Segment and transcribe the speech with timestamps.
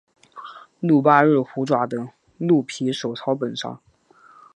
[0.79, 2.09] 鹿八日虎爪等
[2.39, 3.79] 鹿皮手抄本上。